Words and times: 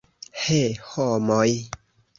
He, 0.47 0.57
homoj! 0.95 1.55